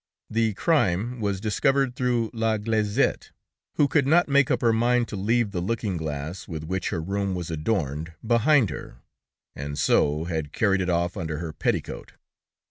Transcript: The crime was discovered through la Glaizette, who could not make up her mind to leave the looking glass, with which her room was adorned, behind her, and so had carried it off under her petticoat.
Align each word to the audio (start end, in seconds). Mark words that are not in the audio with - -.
The 0.31 0.55
crime 0.55 1.19
was 1.21 1.39
discovered 1.39 1.95
through 1.95 2.31
la 2.33 2.57
Glaizette, 2.57 3.29
who 3.75 3.87
could 3.87 4.07
not 4.07 4.27
make 4.27 4.49
up 4.49 4.61
her 4.61 4.73
mind 4.73 5.07
to 5.09 5.15
leave 5.15 5.51
the 5.51 5.61
looking 5.61 5.95
glass, 5.95 6.47
with 6.47 6.63
which 6.63 6.89
her 6.89 6.99
room 7.03 7.35
was 7.35 7.51
adorned, 7.51 8.13
behind 8.25 8.71
her, 8.71 8.97
and 9.55 9.77
so 9.77 10.23
had 10.23 10.53
carried 10.53 10.81
it 10.81 10.89
off 10.89 11.15
under 11.15 11.37
her 11.37 11.53
petticoat. 11.53 12.13